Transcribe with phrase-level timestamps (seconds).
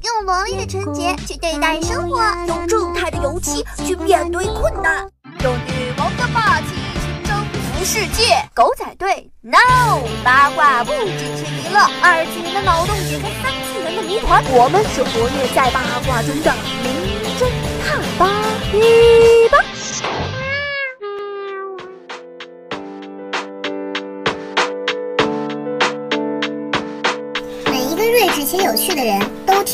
[0.00, 5.06] 用萝莉的纯洁去对待生活，用正太的勇气去面对困难，
[5.42, 8.36] 用女王的霸气去征服世界。
[8.54, 10.00] 狗仔队，now!
[10.22, 14.42] 八卦不只是娱乐，二次元的脑洞解开三次元的谜团。
[14.52, 16.92] 我们是活跃在八卦中的名
[17.38, 17.50] 侦
[17.84, 18.22] 探吧，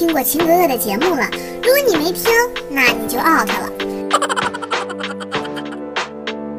[0.00, 1.28] 听过秦格格的节目了，
[1.62, 2.32] 如果你没听，
[2.70, 3.70] 那你就 out 了。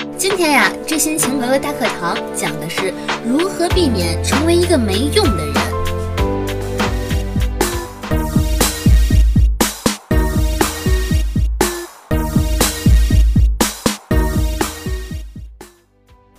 [0.16, 2.94] 今天呀，知心秦格格大课堂讲的是
[3.26, 5.56] 如何避免成为一个没用的人。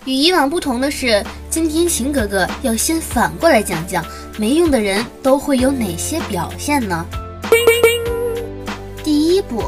[0.05, 4.01] 与以往不同的是，今天秦格格要先反过来讲讲。
[4.37, 7.05] 没用的人都会有哪些表现呢？
[9.03, 9.63] 第一步，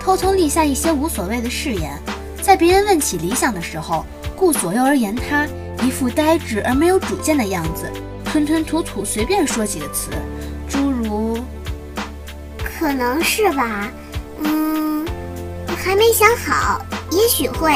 [0.00, 1.96] 偷偷立下一些无所谓的誓言，
[2.42, 5.46] 在别人问起理想的时候，顾左右而言他，
[5.84, 7.90] 一副呆滞而没有主见的样子，
[8.24, 10.10] 吞吞吐吐随便说几个词，
[10.68, 11.38] 诸如
[12.58, 13.88] “可能是吧
[14.42, 15.06] ”，“嗯，
[15.76, 17.72] 还没想好，也许会”。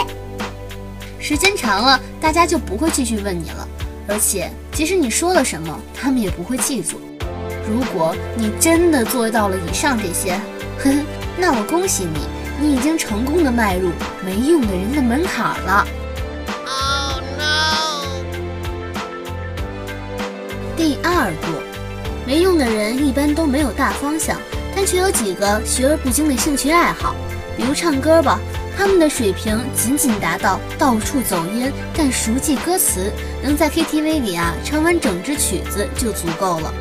[1.20, 3.68] 时间长了，大家就不会继续问你了。
[4.08, 7.00] 而且，即使你说了什么，他们也不会记住。
[7.68, 10.40] 如果你真的做到了以上这些，
[10.78, 10.96] 呵呵，
[11.36, 12.20] 那我恭喜你，
[12.60, 13.90] 你已经成功的迈入
[14.24, 15.86] 没用的人的门槛了。
[16.64, 18.22] Oh no！
[20.76, 21.48] 第二步，
[22.24, 24.38] 没用的人一般都没有大方向，
[24.74, 27.16] 但却有几个学而不精的兴趣爱好，
[27.56, 28.38] 比如唱歌吧。
[28.76, 33.10] 他们的水平仅仅达到到处走音，但熟记歌词，
[33.42, 36.72] 能在 KTV 里啊唱完整支曲子就足够了。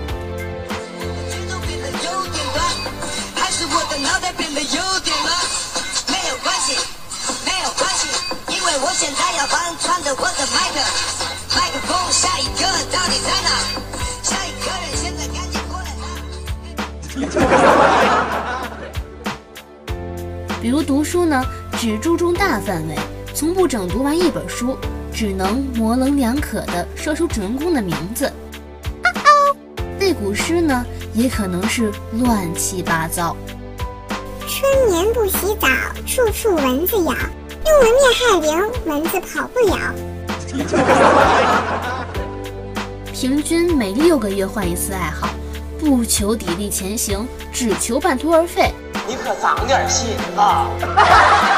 [20.61, 21.43] 比如读书呢？
[21.85, 22.95] 只注重大范围，
[23.31, 24.75] 从不整读完一本书，
[25.13, 28.33] 只能模棱两可地说出主人公的名字。
[29.99, 33.37] 背古诗呢，也可能是乱七八糟。
[34.47, 35.67] 春眠不洗澡，
[36.07, 37.03] 处处蚊子咬。
[37.03, 37.29] 用了
[37.85, 39.77] 灭害灵，蚊子跑不了。
[43.13, 45.29] 平均每六个月换一次爱好，
[45.79, 48.73] 不求砥砺前行，只求半途而废。
[49.07, 50.67] 你可长点心啊！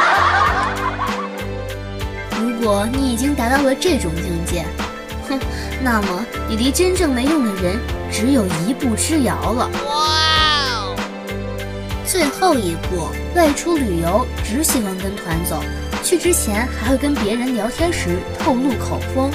[2.67, 4.65] 如果你已经达到了这种境界，
[5.29, 5.39] 哼，
[5.81, 7.79] 那么你离真正没用的人
[8.11, 9.69] 只有一步之遥了。
[9.85, 10.93] 哇！
[12.05, 13.07] 最后一步，
[13.37, 15.63] 外出旅游只喜欢跟团走，
[16.03, 19.31] 去之前还会跟别人聊天时透露口风，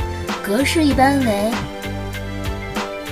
[0.47, 1.51] 格式一般为：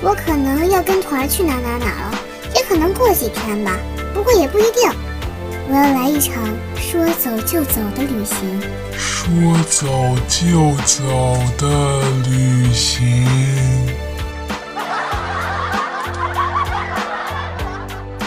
[0.03, 2.15] 我可能要跟团去哪哪哪了，
[2.53, 3.75] 也可能过几天吧。
[4.13, 4.87] 不过也不一定，
[5.73, 6.43] 我要来一场
[6.75, 8.61] 说走就走的旅行。
[8.97, 9.87] 说走
[10.27, 11.01] 就走
[11.57, 13.25] 的旅行。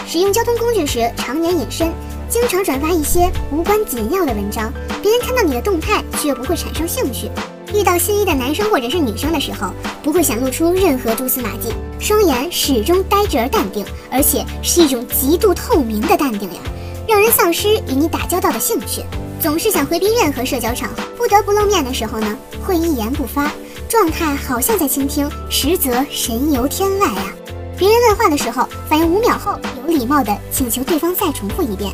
[0.07, 1.93] 使用交通工具时，常年隐身，
[2.27, 4.73] 经常转发一些无关紧要的文章，
[5.03, 7.29] 别人看到你的动态却不会产生兴趣。
[7.75, 16.59] 遇到心仪的男生或者是女生的时候，不会显露出任何蛛丝马迹，双眼始终呆滞而淡定，而且是一种极度透明的淡定呀，
[17.07, 19.03] 让人丧失与你打交道的兴趣。
[19.39, 23.51] 总是想回避任何社交场合，不得不露面的时候呢，会一言不发，
[23.87, 27.33] 状态好像在倾听，实则神游天外呀。
[27.77, 31.93] 别人问话的时候，反应五秒后，有礼貌的请求对方再重复一遍。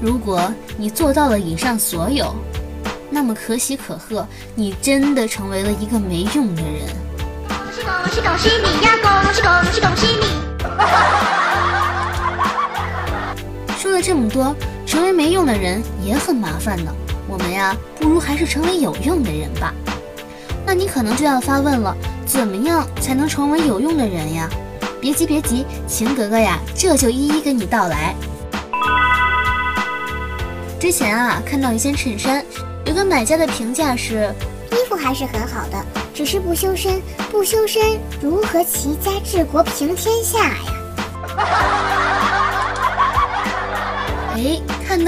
[0.00, 2.34] 如果你做到了以上所有。
[3.10, 6.94] 那么可喜可贺，你真的成为了一个没用的人。
[7.48, 8.98] 恭喜恭喜恭喜你呀！
[9.02, 10.26] 恭喜恭喜恭喜你！
[14.00, 14.54] 这么多，
[14.86, 16.92] 成为没用的人也很麻烦呢。
[17.28, 19.74] 我们呀，不如还是成为有用的人吧。
[20.66, 21.96] 那你可能就要发问了：
[22.26, 24.48] 怎么样才能成为有用的人呀？
[25.00, 28.14] 别急别急，晴格格呀，这就一一给你道来。
[30.80, 32.44] 之前啊，看到一件衬衫。
[32.84, 34.32] 有个买家的评价是：
[34.72, 35.84] 衣服还是很好的，
[36.14, 37.00] 只是不修身。
[37.30, 40.56] 不修身，如何齐家治国平天下呀？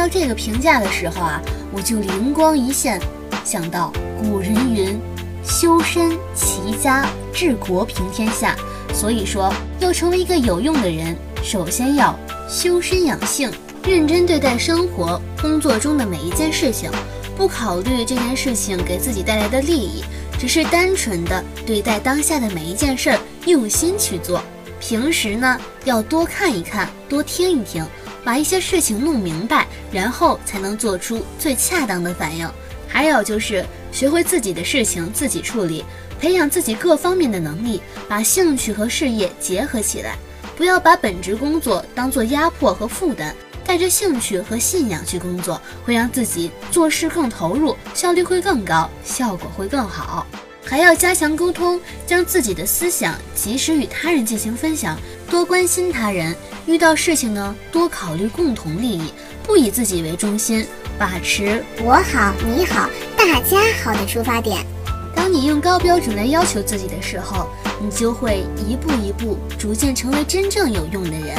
[0.00, 1.42] 到这个评价的时候啊，
[1.74, 2.98] 我就灵光一现，
[3.44, 4.98] 想到古人云
[5.44, 8.56] ：“修身齐家治国平天下。
[8.94, 12.18] 所以说，要成为一个有用的人，首先要
[12.48, 13.52] 修身养性，
[13.84, 16.90] 认真对待生活、工作中的每一件事情，
[17.36, 20.02] 不考虑这件事情给自己带来的利益，
[20.38, 24.40] 只是单纯的对待当下的每一件事儿，用心去做。
[24.80, 27.84] 平时呢，要多看一看，多听一听，
[28.24, 32.48] 把一些事情弄明白，然后才能做出最恰当的反应。
[32.88, 35.84] 还有就是学会自己的事情自己处理。
[36.20, 40.18] 培养自己各方面的能力，把兴趣和事业结合起来，
[40.54, 43.34] 不要把本职工作当做压迫和负担，
[43.64, 50.26] 带着兴趣和信仰去工作，会让自己做事更投入，效率会更高，效果会更好。
[50.62, 54.98] 还要加强沟通，将自己的思想及时与他人进行分享，
[55.30, 56.36] 多关心他人。
[56.70, 59.12] 遇到事情呢，多考虑共同利益，
[59.42, 60.64] 不以自己为中心，
[60.96, 62.88] 把持我好你好
[63.18, 64.64] 大家好的出发点。
[65.12, 67.48] 当你用高标准来要求自己的时候，
[67.80, 71.36] 你就会一步一步逐渐成为真正有用的人。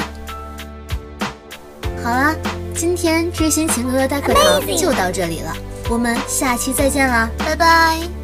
[2.03, 2.35] 好了，
[2.75, 5.55] 今天知心情歌的大课堂就到这里了，
[5.89, 8.20] 我们下期再见啦，拜拜。